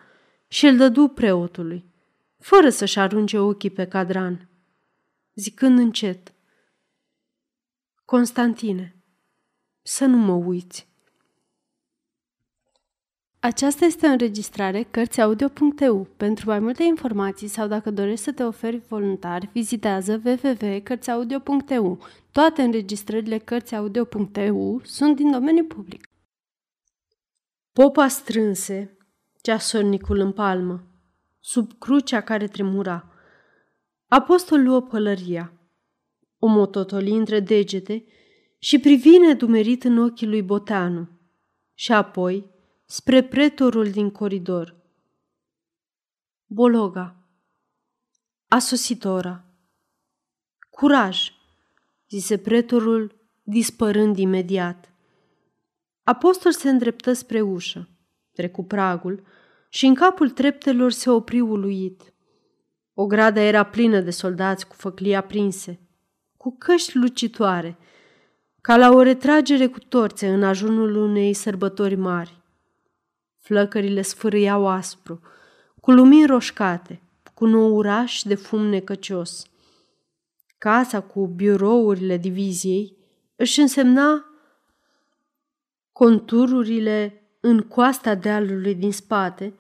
și 0.49 0.67
îl 0.67 0.77
dădu 0.77 1.09
preotului, 1.09 1.85
fără 2.39 2.71
să-și 2.71 2.99
arunce 2.99 3.39
ochii 3.39 3.71
pe 3.71 3.87
cadran, 3.87 4.49
zicând 5.35 5.79
încet, 5.79 6.35
Constantine, 8.05 8.97
să 9.83 10.05
nu 10.05 10.17
mă 10.17 10.33
uiți. 10.33 10.90
Aceasta 13.43 13.85
este 13.85 14.07
o 14.07 14.11
înregistrare 14.11 14.83
Cărțiaudio.eu. 14.83 16.05
Pentru 16.17 16.49
mai 16.49 16.59
multe 16.59 16.83
informații 16.83 17.49
sau 17.49 17.69
dacă 17.69 17.91
dorești 17.91 18.25
să 18.25 18.33
te 18.33 18.43
oferi 18.43 18.83
voluntar, 18.89 19.51
vizitează 19.53 20.23
www.cărțiaudio.eu. 20.25 21.99
Toate 22.33 22.63
înregistrările 22.63 23.39
Cărțiaudio.eu 23.39 24.81
sunt 24.85 25.17
din 25.17 25.31
domeniu 25.31 25.65
public. 25.65 26.09
Popa 27.73 28.09
strânse 28.09 28.97
ceasornicul 29.43 30.19
în 30.19 30.33
palmă, 30.33 30.87
sub 31.39 31.73
crucea 31.79 32.21
care 32.21 32.47
tremura. 32.47 33.13
Apostol 34.09 34.63
luă 34.63 34.83
pălăria, 34.83 35.53
o 36.39 36.47
mototoli 36.47 37.11
între 37.11 37.41
degete 37.41 38.05
și 38.59 38.79
privi 38.79 39.17
nedumerit 39.17 39.85
în 39.85 39.99
ochii 39.99 40.27
lui 40.27 40.43
Boteanu 40.43 41.09
și 41.75 41.93
apoi 41.93 42.50
spre 42.91 43.23
pretorul 43.23 43.91
din 43.91 44.11
coridor. 44.11 44.77
Bologa. 46.47 47.17
A 48.49 48.59
sosit 48.59 49.05
ora. 49.05 49.45
Curaj, 50.71 51.33
zise 52.09 52.39
pretorul, 52.39 53.15
dispărând 53.43 54.19
imediat. 54.19 54.93
Apostol 56.03 56.53
se 56.53 56.69
îndreptă 56.69 57.13
spre 57.13 57.41
ușă, 57.41 57.89
trecu 58.33 58.65
pragul 58.65 59.27
și 59.69 59.87
în 59.87 59.95
capul 59.95 60.31
treptelor 60.31 60.91
se 60.91 61.11
opri 61.11 61.41
uluit. 61.41 62.15
O 62.95 63.07
grada 63.07 63.41
era 63.41 63.63
plină 63.65 64.01
de 64.01 64.11
soldați 64.11 64.67
cu 64.67 64.75
făclii 64.75 65.15
aprinse, 65.15 65.81
cu 66.37 66.57
căști 66.59 66.97
lucitoare, 66.97 67.79
ca 68.61 68.77
la 68.77 68.91
o 68.91 69.03
retragere 69.03 69.67
cu 69.67 69.79
torțe 69.79 70.29
în 70.29 70.43
ajunul 70.43 70.97
unei 70.97 71.33
sărbători 71.33 71.97
mari. 71.97 72.39
Flăcările 73.51 74.03
sfârâiau 74.03 74.69
aspru, 74.69 75.21
cu 75.81 75.91
lumini 75.91 76.27
roșcate, 76.27 77.03
cu 77.35 77.47
nouraș 77.47 78.23
de 78.23 78.35
fum 78.35 78.67
necăcios. 78.67 79.47
Casa 80.59 81.01
cu 81.01 81.27
birourile 81.27 82.17
diviziei 82.17 82.97
își 83.37 83.61
însemna 83.61 84.25
contururile 85.93 87.23
în 87.41 87.61
coasta 87.61 88.15
dealului 88.15 88.75
din 88.75 88.93
spate, 88.93 89.55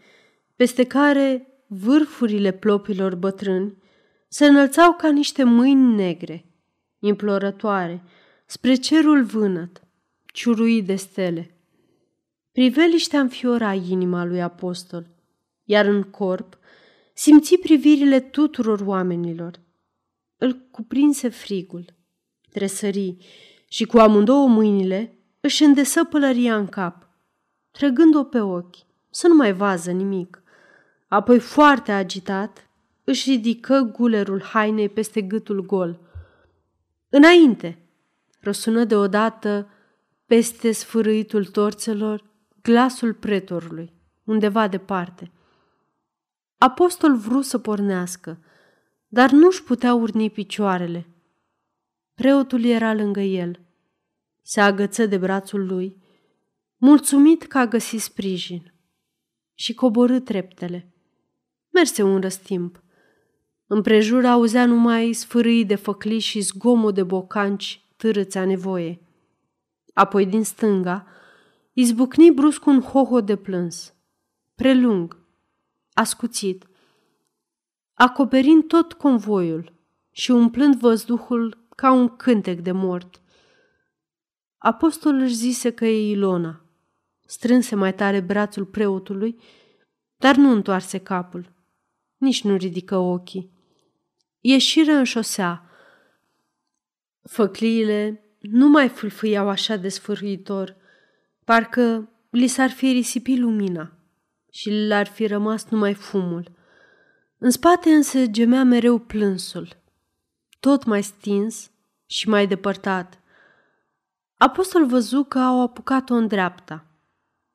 peste 0.56 0.84
care 0.86 1.46
vârfurile 1.66 2.52
plopilor 2.52 3.14
bătrâni 3.14 3.76
se 4.28 4.46
înălțau 4.46 4.92
ca 4.92 5.10
niște 5.10 5.44
mâini 5.44 5.94
negre, 5.94 6.44
implorătoare, 6.98 8.02
spre 8.46 8.74
cerul 8.74 9.24
vânăt, 9.24 9.82
ciuruit 10.26 10.86
de 10.86 10.94
stele. 10.94 11.54
Priveliștea 12.52 13.20
înfiora 13.20 13.72
inima 13.72 14.24
lui 14.24 14.42
apostol, 14.42 15.06
iar 15.64 15.84
în 15.84 16.02
corp 16.02 16.58
simți 17.14 17.56
privirile 17.56 18.20
tuturor 18.20 18.80
oamenilor. 18.80 19.60
Îl 20.36 20.52
cuprinse 20.70 21.28
frigul, 21.28 21.84
tresări 22.52 23.16
și 23.68 23.84
cu 23.84 23.98
amândouă 23.98 24.48
mâinile 24.48 25.18
își 25.40 25.64
îndesă 25.64 26.04
pălăria 26.04 26.56
în 26.56 26.66
cap, 26.66 27.08
trăgând-o 27.70 28.24
pe 28.24 28.40
ochi, 28.40 28.76
să 29.10 29.28
nu 29.28 29.34
mai 29.34 29.52
vază 29.52 29.90
nimic. 29.90 30.42
Apoi, 31.08 31.38
foarte 31.38 31.92
agitat, 31.92 32.70
își 33.04 33.30
ridică 33.30 33.92
gulerul 33.96 34.42
hainei 34.42 34.88
peste 34.88 35.20
gâtul 35.20 35.66
gol. 35.66 36.00
Înainte! 37.08 37.78
Răsună 38.40 38.84
deodată 38.84 39.68
peste 40.26 40.72
sfârâitul 40.72 41.44
torțelor 41.44 42.29
glasul 42.62 43.14
pretorului, 43.14 43.92
undeva 44.24 44.68
departe. 44.68 45.30
Apostol 46.58 47.16
vrut 47.16 47.44
să 47.44 47.58
pornească, 47.58 48.44
dar 49.08 49.30
nu-și 49.30 49.62
putea 49.62 49.94
urni 49.94 50.30
picioarele. 50.30 51.06
Preotul 52.14 52.64
era 52.64 52.94
lângă 52.94 53.20
el. 53.20 53.60
Se 54.42 54.60
agăță 54.60 55.06
de 55.06 55.18
brațul 55.18 55.66
lui, 55.66 55.96
mulțumit 56.76 57.42
că 57.42 57.58
a 57.58 57.66
găsit 57.66 58.00
sprijin 58.00 58.72
și 59.54 59.74
coborâ 59.74 60.20
treptele. 60.20 60.94
Merse 61.70 62.02
un 62.02 62.20
răstimp. 62.20 62.82
Împrejur 63.66 64.24
auzea 64.24 64.66
numai 64.66 65.12
sfârâi 65.12 65.64
de 65.64 65.74
făcli 65.74 66.18
și 66.18 66.40
zgomot 66.40 66.94
de 66.94 67.02
bocanci 67.02 67.84
târâța 67.96 68.44
nevoie. 68.44 69.00
Apoi 69.94 70.26
din 70.26 70.44
stânga 70.44 71.06
izbucni 71.80 72.30
brusc 72.30 72.66
un 72.66 72.80
hoho 72.80 73.20
de 73.20 73.36
plâns, 73.36 73.94
prelung, 74.54 75.16
ascuțit, 75.92 76.66
acoperind 77.94 78.66
tot 78.66 78.92
convoiul 78.92 79.72
și 80.10 80.30
umplând 80.30 80.76
văzduhul 80.76 81.66
ca 81.76 81.92
un 81.92 82.16
cântec 82.16 82.60
de 82.60 82.72
mort. 82.72 83.22
Apostolul 84.58 85.20
își 85.20 85.34
zise 85.34 85.70
că 85.70 85.84
e 85.86 86.10
Ilona. 86.10 86.64
Strânse 87.26 87.74
mai 87.74 87.94
tare 87.94 88.20
brațul 88.20 88.64
preotului, 88.64 89.40
dar 90.16 90.36
nu 90.36 90.50
întoarse 90.50 90.98
capul. 90.98 91.52
Nici 92.16 92.44
nu 92.44 92.56
ridică 92.56 92.96
ochii. 92.96 93.50
Ieșiră 94.40 94.92
în 94.92 95.04
șosea. 95.04 95.70
Făcliile 97.22 98.24
nu 98.40 98.68
mai 98.68 98.88
fâlfâiau 98.88 99.48
așa 99.48 99.76
de 99.76 99.88
sfârâitor, 99.88 100.78
parcă 101.50 102.08
li 102.30 102.46
s-ar 102.46 102.70
fi 102.70 102.92
risipit 102.92 103.38
lumina 103.38 103.92
și 104.50 104.70
l-ar 104.70 105.06
fi 105.06 105.26
rămas 105.26 105.68
numai 105.68 105.94
fumul. 105.94 106.52
În 107.38 107.50
spate 107.50 107.90
însă 107.90 108.26
gemea 108.26 108.64
mereu 108.64 108.98
plânsul, 108.98 109.76
tot 110.60 110.84
mai 110.84 111.02
stins 111.02 111.70
și 112.06 112.28
mai 112.28 112.46
depărtat. 112.46 113.20
Apostol 114.36 114.86
văzu 114.86 115.22
că 115.22 115.38
au 115.38 115.62
apucat-o 115.62 116.14
în 116.14 116.26
dreapta. 116.26 116.86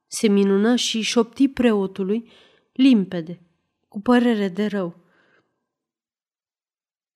Se 0.08 0.28
minună 0.28 0.76
și 0.76 1.02
șopti 1.02 1.48
preotului, 1.48 2.32
limpede, 2.74 3.42
cu 3.88 4.02
părere 4.02 4.48
de 4.48 4.66
rău. 4.66 4.96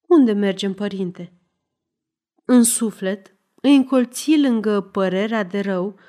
Unde 0.07 0.31
mergem, 0.31 0.73
părinte? 0.73 1.33
În 2.45 2.63
suflet 2.63 3.35
îi 3.61 3.75
încolți 3.75 4.37
lângă 4.37 4.81
părerea 4.81 5.43
de 5.43 5.59
rău 5.59 5.99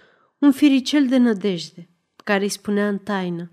un 0.40 0.53
firicel 0.53 1.07
de 1.07 1.16
nădejde, 1.16 1.88
care 2.24 2.42
îi 2.42 2.48
spunea 2.48 2.88
în 2.88 2.98
taină. 2.98 3.50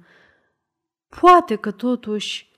Poate 1.20 1.56
că 1.56 1.72
totuși... 1.72 2.56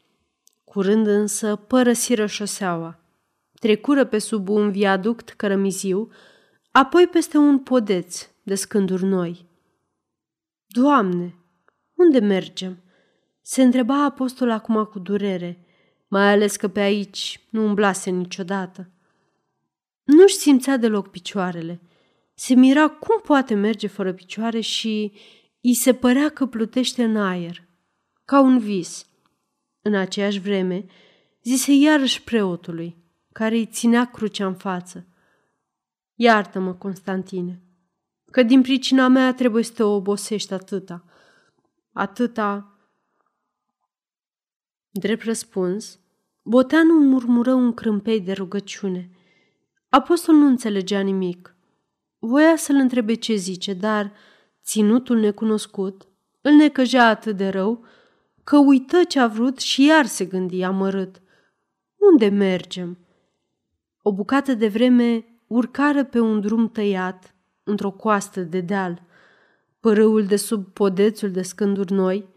Curând 0.63 1.07
însă 1.07 1.55
părăsiră 1.55 2.25
șoseaua. 2.25 2.99
Trecură 3.53 4.05
pe 4.05 4.17
sub 4.17 4.49
un 4.49 4.71
viaduct 4.71 5.29
cărămiziu, 5.29 6.11
apoi 6.71 7.07
peste 7.07 7.37
un 7.37 7.59
podeț 7.59 8.29
de 8.43 8.55
scânduri 8.55 9.03
noi. 9.03 9.45
Doamne, 10.67 11.35
unde 11.93 12.19
mergem? 12.19 12.83
Se 13.41 13.63
întreba 13.63 14.03
apostol 14.03 14.49
acum 14.49 14.85
cu 14.85 14.99
durere, 14.99 15.65
mai 16.07 16.31
ales 16.31 16.55
că 16.55 16.67
pe 16.67 16.79
aici 16.79 17.47
nu 17.49 17.65
umblase 17.65 18.09
niciodată. 18.09 18.89
Nu-și 20.03 20.35
simțea 20.35 20.77
deloc 20.77 21.07
picioarele. 21.07 21.81
Se 22.41 22.53
mira 22.53 22.89
cum 22.89 23.21
poate 23.23 23.53
merge 23.53 23.87
fără 23.87 24.13
picioare 24.13 24.59
și 24.59 25.13
îi 25.61 25.73
se 25.73 25.93
părea 25.93 26.29
că 26.29 26.45
plutește 26.45 27.03
în 27.03 27.17
aer, 27.17 27.67
ca 28.25 28.39
un 28.39 28.59
vis. 28.59 29.07
În 29.81 29.95
aceeași 29.95 30.39
vreme, 30.39 30.85
zise 31.43 31.71
iarăși 31.71 32.23
preotului, 32.23 32.97
care 33.31 33.55
îi 33.55 33.65
ținea 33.65 34.05
crucea 34.05 34.45
în 34.45 34.53
față. 34.53 35.07
Iartă-mă, 36.15 36.73
Constantine, 36.73 37.61
că 38.31 38.43
din 38.43 38.61
pricina 38.61 39.07
mea 39.07 39.33
trebuie 39.33 39.63
să 39.63 39.73
te 39.73 39.83
obosești 39.83 40.53
atâta. 40.53 41.03
Atâta... 41.91 42.79
Drept 44.89 45.23
răspuns, 45.23 45.99
Boteanu 46.43 46.93
murmură 46.93 47.53
un 47.53 47.73
crâmpei 47.73 48.21
de 48.21 48.33
rugăciune. 48.33 49.09
Apostol 49.89 50.35
nu 50.35 50.45
înțelegea 50.45 50.99
nimic. 50.99 51.53
Voia 52.19 52.55
să-l 52.55 52.75
întrebe 52.75 53.13
ce 53.13 53.35
zice, 53.35 53.73
dar 53.73 54.11
ținutul 54.63 55.19
necunoscut 55.19 56.07
îl 56.41 56.51
necăjea 56.51 57.07
atât 57.07 57.37
de 57.37 57.49
rău 57.49 57.85
că 58.43 58.57
uită 58.57 59.03
ce 59.03 59.19
a 59.19 59.27
vrut 59.27 59.59
și 59.59 59.85
iar 59.85 60.05
se 60.05 60.25
gândi 60.25 60.63
amărât. 60.63 61.21
Unde 62.11 62.27
mergem? 62.27 62.97
O 64.01 64.13
bucată 64.13 64.53
de 64.53 64.67
vreme 64.67 65.25
urcară 65.47 66.03
pe 66.03 66.19
un 66.19 66.39
drum 66.41 66.69
tăiat, 66.69 67.35
într-o 67.63 67.91
coastă 67.91 68.41
de 68.41 68.61
deal. 68.61 69.01
Părâul 69.79 70.25
de 70.25 70.35
sub 70.35 70.65
podețul 70.65 71.31
de 71.31 71.41
scânduri 71.41 71.93
noi 71.93 72.27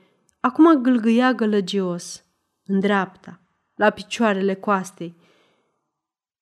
acum 0.40 0.83
gâlgâia 0.83 1.33
gălăgios, 1.33 2.25
în 2.66 2.81
dreapta, 2.81 3.40
la 3.75 3.90
picioarele 3.90 4.55
coastei. 4.55 5.16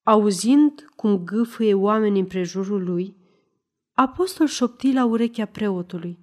Auzind 0.03 0.85
cum 0.95 1.23
gâfâie 1.23 1.73
oamenii 1.73 2.21
împrejurul 2.21 2.83
lui, 2.83 3.15
apostol 3.93 4.47
șopti 4.47 4.91
la 4.91 5.05
urechea 5.05 5.45
preotului. 5.45 6.19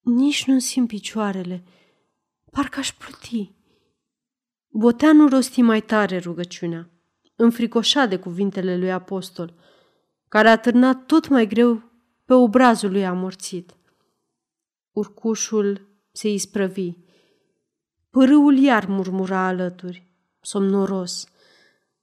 Nici 0.00 0.46
nu 0.46 0.58
simt 0.58 0.88
picioarele, 0.88 1.64
parcă 2.50 2.78
aș 2.78 2.92
pluti. 2.92 3.54
Boteanu 4.68 5.28
rosti 5.28 5.62
mai 5.62 5.80
tare 5.80 6.18
rugăciunea, 6.18 6.90
înfricoșat 7.36 8.08
de 8.08 8.18
cuvintele 8.18 8.78
lui 8.78 8.92
apostol, 8.92 9.54
care 10.28 10.48
a 10.48 10.58
târnat 10.58 11.06
tot 11.06 11.28
mai 11.28 11.46
greu 11.46 11.82
pe 12.24 12.34
obrazul 12.34 12.90
lui 12.90 13.06
amorțit. 13.06 13.76
Urcușul 14.90 15.88
se 16.12 16.32
isprăvi. 16.32 16.92
Pârâul 18.10 18.58
iar 18.58 18.86
murmura 18.86 19.46
alături, 19.46 20.08
somnoros. 20.40 21.26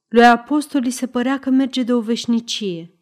Lui 0.08 0.26
apostol 0.26 0.90
se 0.90 1.06
părea 1.06 1.38
că 1.38 1.50
merge 1.50 1.82
de 1.82 1.92
o 1.92 2.00
veșnicie, 2.00 3.01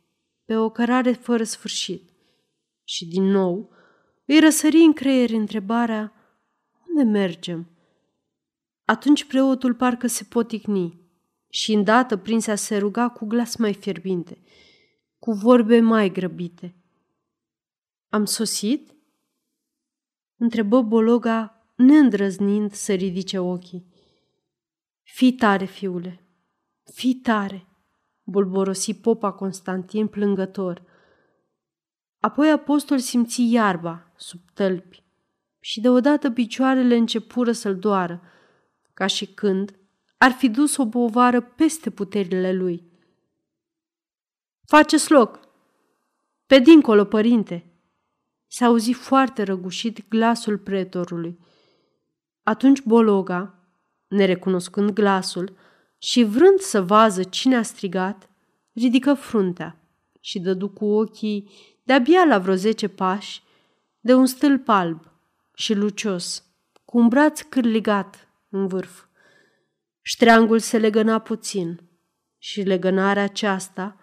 pe 0.51 0.57
o 0.57 0.71
cărare 0.71 1.13
fără 1.13 1.45
sfârșit. 1.45 2.11
Și 2.85 3.07
din 3.07 3.23
nou 3.23 3.73
îi 4.27 4.41
răsări 4.41 4.77
în 4.77 4.93
creier 4.93 5.31
întrebarea, 5.31 6.13
unde 6.89 7.03
mergem? 7.03 7.71
Atunci 8.85 9.25
preotul 9.25 9.75
parcă 9.75 10.07
se 10.07 10.25
poticni. 10.25 11.01
și 11.49 11.73
îndată 11.73 12.17
prinse 12.17 12.51
a 12.51 12.55
se 12.55 12.77
ruga 12.77 13.09
cu 13.09 13.27
glas 13.27 13.57
mai 13.57 13.75
fierbinte, 13.75 14.43
cu 15.19 15.33
vorbe 15.33 15.81
mai 15.81 16.11
grăbite. 16.11 16.75
Am 18.09 18.25
sosit? 18.25 18.95
Întrebă 20.37 20.83
Bologa, 20.83 21.67
neîndrăznind 21.77 22.73
să 22.73 22.93
ridice 22.93 23.39
ochii. 23.39 23.87
Fii 25.03 25.33
tare, 25.33 25.65
fiule, 25.65 26.25
fii 26.93 27.15
tare, 27.15 27.67
bolborosi 28.31 28.95
popa 28.95 29.33
Constantin 29.33 30.07
plângător. 30.07 30.83
Apoi 32.21 32.51
apostol 32.51 32.99
simți 32.99 33.53
iarba 33.53 34.13
sub 34.17 34.41
tălpi 34.55 35.03
și 35.61 35.81
deodată 35.81 36.31
picioarele 36.31 36.97
începură 36.97 37.53
să-l 37.53 37.79
doară, 37.79 38.23
ca 38.95 39.07
și 39.07 39.27
când 39.27 39.79
ar 40.19 40.31
fi 40.31 40.49
dus 40.49 40.77
o 40.77 40.87
povară 40.87 41.41
peste 41.41 41.91
puterile 41.91 42.53
lui. 42.53 42.89
Faceți 44.67 45.11
loc! 45.11 45.41
Pe 46.47 46.59
dincolo, 46.59 47.05
părinte!" 47.05 47.65
S-a 48.47 48.67
auzit 48.67 48.97
foarte 48.97 49.43
răgușit 49.43 50.09
glasul 50.09 50.59
pretorului. 50.59 51.39
Atunci 52.43 52.83
Bologa, 52.83 53.55
nerecunoscând 54.09 54.91
glasul 54.91 55.57
și 56.03 56.25
vrând 56.25 56.59
să 56.59 56.83
vază 56.83 57.23
cine 57.23 57.57
a 57.57 57.63
strigat, 57.63 58.31
ridică 58.73 59.15
fruntea 59.15 59.81
și 60.21 60.39
dădu 60.39 60.69
cu 60.69 60.85
ochii 60.85 61.51
de-abia 61.83 62.25
la 62.25 62.39
vreo 62.39 62.55
zece 62.55 62.89
pași 62.89 63.43
de 64.01 64.15
un 64.15 64.27
stâlp 64.27 64.69
alb 64.69 65.01
și 65.55 65.75
lucios, 65.75 66.45
cu 66.85 66.99
un 66.99 67.09
braț 67.09 67.41
cârligat 67.41 68.29
în 68.49 68.67
vârf. 68.67 69.05
Ștreangul 70.03 70.59
se 70.59 70.79
legăna 70.79 71.19
puțin 71.19 71.81
și 72.39 72.61
legănarea 72.61 73.23
aceasta 73.23 73.97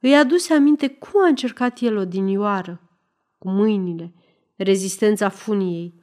îi 0.00 0.16
aduse 0.16 0.54
aminte 0.54 0.88
cum 0.88 1.22
a 1.22 1.26
încercat 1.26 1.80
el 1.80 1.96
odinioară, 1.96 2.80
cu 3.38 3.50
mâinile, 3.50 4.14
rezistența 4.56 5.28
funiei. 5.28 5.94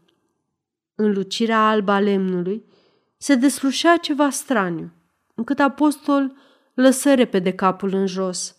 În 0.95 1.13
lucirea 1.13 1.69
alba 1.69 1.93
a 1.93 1.99
lemnului 1.99 2.63
se 3.17 3.35
deslușea 3.35 3.97
ceva 3.97 4.29
straniu, 4.29 4.91
încât 5.39 5.59
apostol 5.59 6.35
lăsă 6.73 7.13
repede 7.13 7.53
capul 7.53 7.93
în 7.93 8.05
jos. 8.05 8.57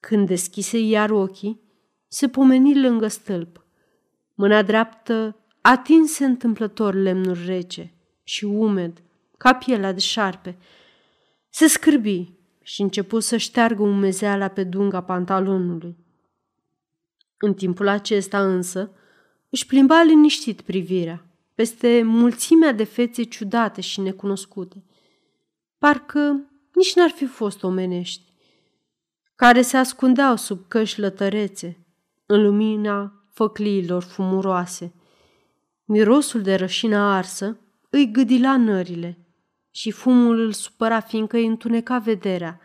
Când 0.00 0.26
deschise 0.26 0.78
iar 0.78 1.10
ochii, 1.10 1.60
se 2.08 2.28
pomeni 2.28 2.80
lângă 2.80 3.08
stâlp. 3.08 3.64
Mâna 4.34 4.62
dreaptă 4.62 5.36
atinse 5.60 6.24
întâmplător 6.24 6.94
lemnul 6.94 7.38
rece 7.46 7.94
și 8.22 8.44
umed, 8.44 9.02
ca 9.38 9.54
pielea 9.54 9.92
de 9.92 10.00
șarpe. 10.00 10.58
Se 11.48 11.66
scârbi 11.66 12.32
și 12.62 12.82
începu 12.82 13.18
să 13.20 13.36
șteargă 13.36 13.82
umezeala 13.82 14.48
pe 14.48 14.64
dunga 14.64 15.02
pantalonului. 15.02 15.96
În 17.38 17.54
timpul 17.54 17.88
acesta 17.88 18.52
însă 18.52 18.90
își 19.50 19.66
plimba 19.66 20.02
liniștit 20.02 20.60
privirea 20.60 21.26
peste 21.54 22.02
mulțimea 22.04 22.72
de 22.72 22.84
fețe 22.84 23.22
ciudate 23.22 23.80
și 23.80 24.00
necunoscute. 24.00 24.82
Parcă 25.82 26.50
nici 26.72 26.94
n-ar 26.94 27.10
fi 27.10 27.26
fost 27.26 27.62
omenești, 27.62 28.32
care 29.34 29.62
se 29.62 29.76
ascundeau 29.76 30.36
sub 30.36 30.68
căști 30.68 31.00
lătărețe, 31.00 31.86
în 32.26 32.42
lumina 32.42 33.24
făcliilor 33.30 34.02
fumuroase. 34.02 34.94
Mirosul 35.84 36.42
de 36.42 36.54
rășină 36.54 36.96
arsă 36.96 37.58
îi 37.90 38.10
gâdila 38.10 38.56
nările 38.56 39.18
și 39.70 39.90
fumul 39.90 40.38
îl 40.38 40.52
supăra 40.52 41.00
fiindcă 41.00 41.36
îi 41.36 41.46
întuneca 41.46 41.98
vederea. 41.98 42.60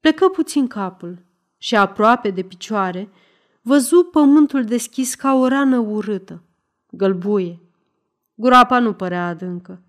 Plecă 0.00 0.28
puțin 0.28 0.66
capul 0.66 1.24
și 1.58 1.76
aproape 1.76 2.30
de 2.30 2.42
picioare 2.42 3.10
văzu 3.62 4.08
pământul 4.12 4.64
deschis 4.64 5.14
ca 5.14 5.34
o 5.34 5.48
rană 5.48 5.78
urâtă, 5.78 6.42
gălbuie. 6.90 7.60
Groapa 8.34 8.78
nu 8.78 8.92
părea 8.92 9.26
adâncă. 9.26 9.82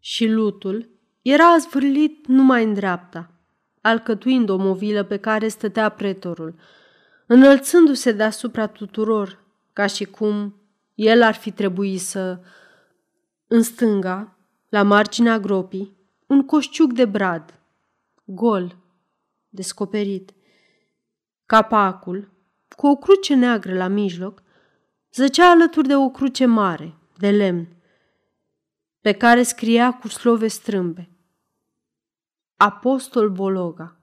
Și 0.00 0.28
lutul 0.28 0.92
era 1.24 1.56
zvârlit 1.58 2.26
numai 2.26 2.64
în 2.64 2.74
dreapta, 2.74 3.30
alcătuind 3.80 4.48
o 4.48 4.56
movilă 4.56 5.02
pe 5.02 5.16
care 5.16 5.48
stătea 5.48 5.88
pretorul, 5.88 6.54
înălțându-se 7.26 8.12
deasupra 8.12 8.66
tuturor, 8.66 9.44
ca 9.72 9.86
și 9.86 10.04
cum 10.04 10.54
el 10.94 11.22
ar 11.22 11.34
fi 11.34 11.50
trebuit 11.50 12.00
să... 12.00 12.40
În 13.46 13.62
stânga, 13.62 14.36
la 14.68 14.82
marginea 14.82 15.38
gropii, 15.38 15.96
un 16.26 16.46
coșciuc 16.46 16.92
de 16.92 17.04
brad, 17.04 17.60
gol, 18.24 18.76
descoperit. 19.48 20.34
Capacul, 21.46 22.32
cu 22.76 22.86
o 22.86 22.96
cruce 22.96 23.34
neagră 23.34 23.74
la 23.74 23.88
mijloc, 23.88 24.42
zăcea 25.14 25.50
alături 25.50 25.88
de 25.88 25.96
o 25.96 26.10
cruce 26.10 26.44
mare, 26.44 26.94
de 27.16 27.30
lemn, 27.30 27.68
pe 29.00 29.12
care 29.12 29.42
scria 29.42 29.92
cu 29.92 30.08
slove 30.08 30.46
strâmbe. 30.46 31.08
Apostol 32.56 33.30
Bologa. 33.30 33.96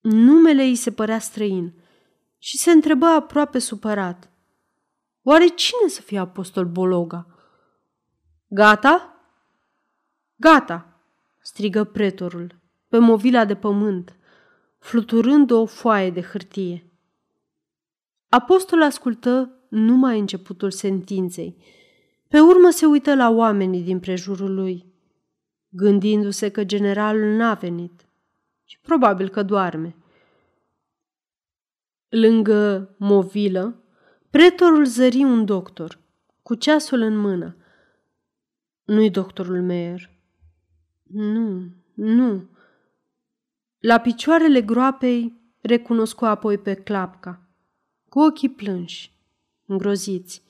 Numele 0.00 0.62
îi 0.62 0.74
se 0.74 0.92
părea 0.92 1.18
străin 1.18 1.74
și 2.38 2.58
se 2.58 2.70
întreba 2.70 3.14
aproape 3.14 3.58
supărat. 3.58 4.30
Oare 5.22 5.46
cine 5.46 5.88
să 5.88 6.00
fie 6.00 6.18
apostol 6.18 6.64
Bologa? 6.64 7.26
Gata? 8.48 9.20
Gata, 10.36 11.00
strigă 11.42 11.84
pretorul, 11.84 12.60
pe 12.88 12.98
movila 12.98 13.44
de 13.44 13.54
pământ, 13.54 14.16
fluturând 14.78 15.50
o 15.50 15.66
foaie 15.66 16.10
de 16.10 16.22
hârtie. 16.22 16.90
Apostol 18.28 18.82
ascultă 18.82 19.50
numai 19.68 20.18
începutul 20.18 20.70
sentinței. 20.70 21.56
Pe 22.28 22.40
urmă 22.40 22.70
se 22.70 22.86
uită 22.86 23.14
la 23.14 23.30
oamenii 23.30 23.82
din 23.82 24.00
prejurul 24.00 24.54
lui, 24.54 24.94
gândindu-se 25.76 26.50
că 26.50 26.64
generalul 26.64 27.36
n-a 27.36 27.54
venit 27.54 28.06
și 28.64 28.78
probabil 28.80 29.28
că 29.28 29.42
doarme. 29.42 29.96
Lângă 32.08 32.94
movilă, 32.98 33.82
pretorul 34.30 34.84
zări 34.84 35.22
un 35.22 35.44
doctor, 35.44 35.98
cu 36.42 36.54
ceasul 36.54 37.00
în 37.00 37.16
mână. 37.16 37.56
Nu-i 38.84 39.10
doctorul 39.10 39.62
Meyer. 39.62 40.10
Nu, 41.02 41.62
nu. 41.94 42.48
La 43.78 43.98
picioarele 43.98 44.62
groapei 44.62 45.40
recunoscu 45.60 46.24
apoi 46.24 46.58
pe 46.58 46.74
clapca, 46.74 47.40
cu 48.08 48.20
ochii 48.20 48.50
plânși, 48.50 49.12
îngroziți, 49.66 50.42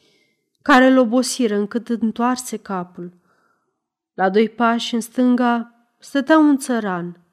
care 0.62 0.86
îl 0.86 0.98
obosiră 0.98 1.56
încât 1.56 1.88
întoarse 1.88 2.56
capul. 2.56 3.12
La 4.16 4.30
doi 4.30 4.48
pași 4.48 4.94
în 4.94 5.00
stânga 5.00 5.74
stătea 5.98 6.38
un 6.38 6.58
țăran, 6.58 7.24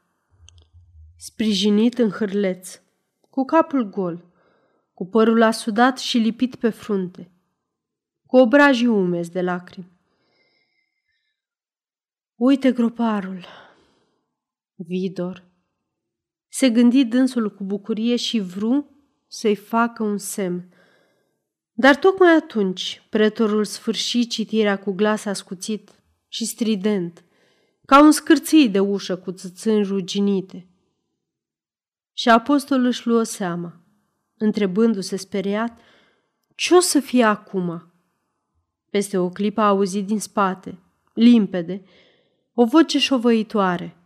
sprijinit 1.18 1.98
în 1.98 2.10
hârleț, 2.10 2.82
cu 3.30 3.46
capul 3.46 3.90
gol, 3.90 4.26
cu 4.94 5.06
părul 5.06 5.42
asudat 5.42 6.00
și 6.00 6.18
lipit 6.18 6.56
pe 6.56 6.70
frunte, 6.70 7.32
cu 8.26 8.38
obrajii 8.38 8.88
umezi 8.88 9.32
de 9.32 9.42
lacrimi. 9.42 9.92
Uite 12.36 12.72
groparul, 12.72 13.46
Vidor. 14.76 15.44
Se 16.48 16.70
gândi 16.70 17.06
dânsul 17.06 17.56
cu 17.56 17.64
bucurie 17.64 18.16
și 18.16 18.40
vru 18.40 18.90
să-i 19.28 19.56
facă 19.56 20.04
un 20.04 20.18
semn. 20.18 20.74
Dar 21.72 21.96
tocmai 21.96 22.36
atunci 22.36 23.08
pretorul 23.10 23.66
sfârși 23.66 24.28
citirea 24.28 24.80
cu 24.80 24.92
glas 24.92 25.26
ascuțit 25.26 26.03
și 26.34 26.46
strident, 26.46 27.24
ca 27.86 28.02
un 28.02 28.12
scârții 28.12 28.70
de 28.70 28.80
ușă 28.80 29.18
cu 29.18 29.32
țâțâni 29.32 29.84
ruginite. 29.84 30.68
Și 32.14 32.30
apostolul 32.30 32.86
își 32.86 33.08
luă 33.08 33.24
seama, 33.24 33.82
întrebându-se 34.38 35.16
speriat, 35.16 35.80
ce 36.56 36.76
o 36.76 36.80
să 36.80 37.00
fie 37.00 37.24
acum? 37.24 37.92
Peste 38.90 39.18
o 39.18 39.30
clipă 39.30 39.62
a 39.62 39.68
auzit 39.68 40.06
din 40.06 40.20
spate, 40.20 40.80
limpede, 41.14 41.84
o 42.54 42.66
voce 42.66 43.00
șovăitoare. 43.00 43.98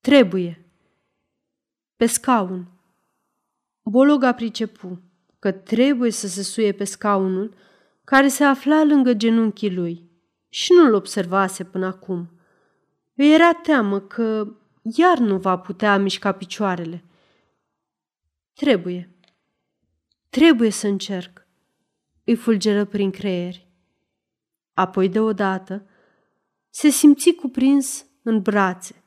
Trebuie. 0.00 0.66
Pe 1.96 2.06
scaun. 2.06 2.66
Bologa 3.82 4.32
pricepu 4.32 5.02
că 5.38 5.52
trebuie 5.52 6.10
să 6.10 6.28
se 6.28 6.42
suie 6.42 6.72
pe 6.72 6.84
scaunul 6.84 7.54
care 8.04 8.28
se 8.28 8.44
afla 8.44 8.84
lângă 8.84 9.14
genunchii 9.14 9.74
lui 9.74 10.10
și 10.54 10.72
nu-l 10.72 10.94
observase 10.94 11.64
până 11.64 11.86
acum. 11.86 12.30
Îi 13.14 13.34
era 13.34 13.52
teamă 13.52 14.00
că 14.00 14.56
iar 14.82 15.18
nu 15.18 15.38
va 15.38 15.58
putea 15.58 15.98
mișca 15.98 16.32
picioarele. 16.32 17.04
Trebuie. 18.52 19.16
Trebuie 20.28 20.70
să 20.70 20.86
încerc. 20.86 21.46
Îi 22.24 22.34
fulgeră 22.34 22.84
prin 22.84 23.10
creier. 23.10 23.54
Apoi 24.72 25.08
deodată 25.08 25.86
se 26.70 26.88
simți 26.88 27.32
cuprins 27.32 28.06
în 28.22 28.42
brațe. 28.42 29.04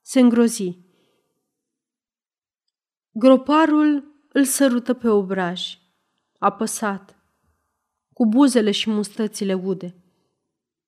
Se 0.00 0.20
îngrozi. 0.20 0.78
Groparul 3.10 4.14
îl 4.32 4.44
sărută 4.44 4.94
pe 4.94 5.08
obraj, 5.08 5.78
apăsat, 6.38 7.18
cu 8.12 8.26
buzele 8.26 8.70
și 8.70 8.90
mustățile 8.90 9.54
ude. 9.54 9.94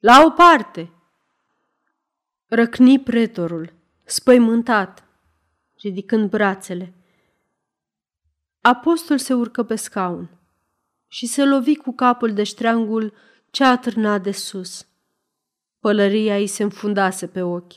La 0.07 0.25
o 0.25 0.31
parte! 0.31 0.93
Răcni 2.47 3.01
pretorul, 3.01 3.73
spăimântat, 4.05 5.05
ridicând 5.79 6.31
brațele. 6.31 6.95
Apostol 8.61 9.19
se 9.19 9.35
urcă 9.35 9.63
pe 9.63 9.77
scaun 9.77 10.31
și 11.07 11.27
se 11.27 11.45
lovi 11.45 11.77
cu 11.77 11.93
capul 11.93 12.33
de 12.33 12.43
ștreangul 12.43 13.13
ce 13.51 13.65
atârna 13.65 14.19
de 14.19 14.33
sus. 14.33 14.87
Pălăria 15.81 16.37
îi 16.37 16.47
se 16.47 16.63
înfundase 16.63 17.27
pe 17.27 17.43
ochi. 17.43 17.75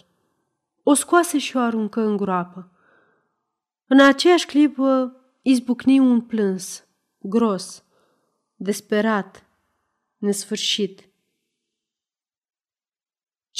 O 0.83 0.93
scoase 0.93 1.37
și 1.37 1.57
o 1.57 1.59
aruncă 1.59 2.01
în 2.01 2.17
groapă. 2.17 2.71
În 3.87 3.99
aceeași 4.01 4.45
clipă 4.45 5.15
izbucni 5.41 5.99
un 5.99 6.21
plâns, 6.21 6.87
gros, 7.17 7.83
desperat, 8.55 9.45
nesfârșit. 10.17 11.08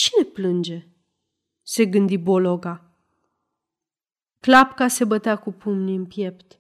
Cine 0.02 0.24
plânge? 0.24 0.88
se 1.62 1.86
gândi 1.86 2.18
Bologa. 2.18 2.98
Clapca 4.40 4.88
se 4.88 5.06
bătea 5.06 5.36
cu 5.36 5.52
pumnii 5.52 5.96
în 5.96 6.06
piept. 6.06 6.60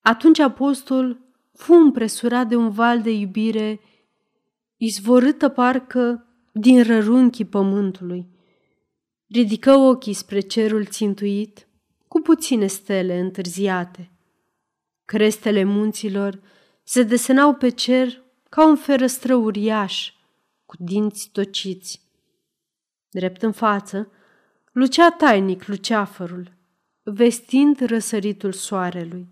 Atunci 0.00 0.38
apostol 0.38 1.20
fu 1.52 1.72
împresurat 1.72 2.48
de 2.48 2.56
un 2.56 2.70
val 2.70 3.02
de 3.02 3.10
iubire 3.10 3.80
izvorâtă 4.76 5.48
parcă 5.48 6.26
din 6.52 6.82
rărunchii 6.82 7.44
pământului. 7.44 8.26
Ridică 9.26 9.72
ochii 9.74 10.12
spre 10.12 10.40
cerul 10.40 10.84
țintuit, 10.84 11.68
cu 12.08 12.20
puține 12.20 12.66
stele 12.66 13.18
întârziate. 13.18 14.10
Crestele 15.04 15.64
munților 15.64 16.40
se 16.82 17.02
desenau 17.02 17.54
pe 17.54 17.68
cer 17.68 18.22
ca 18.48 18.66
un 18.66 18.76
ferăstră 18.76 19.34
uriaș, 19.34 20.12
cu 20.66 20.76
dinți 20.78 21.30
tociți. 21.32 22.06
Drept 23.10 23.42
în 23.42 23.52
față, 23.52 24.10
lucea 24.72 25.10
tainic 25.10 25.66
luceafărul, 25.66 26.52
vestind 27.02 27.80
răsăritul 27.80 28.52
soarelui. 28.52 29.28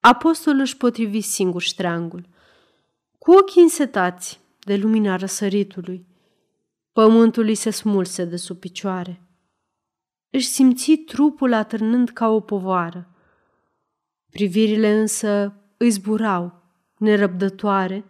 Apostolul 0.00 0.60
își 0.60 0.76
potrivi 0.76 1.20
singur 1.20 1.62
ștreangul. 1.62 2.28
Cu 3.18 3.32
ochii 3.32 3.62
însetați 3.62 4.40
de 4.58 4.76
lumina 4.76 5.16
răsăritului, 5.16 6.06
pământul 6.92 7.44
îi 7.44 7.54
se 7.54 7.70
smulse 7.70 8.24
de 8.24 8.36
sub 8.36 8.58
picioare. 8.58 9.20
Își 10.30 10.46
simți 10.46 10.92
trupul 10.92 11.52
atârnând 11.52 12.08
ca 12.08 12.28
o 12.28 12.40
povară. 12.40 13.10
Privirile 14.30 14.92
însă 15.00 15.54
îi 15.76 15.90
zburau, 15.90 16.62
nerăbdătoare, 16.98 18.04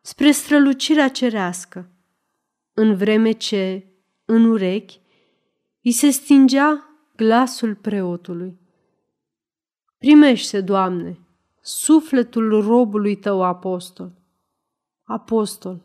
spre 0.00 0.30
strălucirea 0.30 1.08
cerească, 1.08 1.90
în 2.78 2.96
vreme 2.96 3.32
ce, 3.32 3.86
în 4.24 4.44
urechi, 4.44 5.00
îi 5.82 5.92
se 5.92 6.10
stingea 6.10 6.88
glasul 7.16 7.74
preotului. 7.74 8.58
Primește, 9.98 10.60
Doamne, 10.60 11.18
sufletul 11.60 12.62
robului 12.62 13.16
tău 13.16 13.42
apostol. 13.42 14.12
Apostol. 15.02 15.84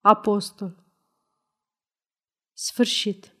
Apostol. 0.00 0.76
Sfârșit. 2.52 3.32